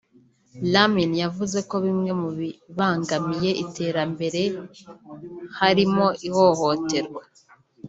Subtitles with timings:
[0.73, 4.41] Lamin yavuze ko bimwe mu bibangamiye iterambere
[5.59, 7.21] harimo ihohoterwa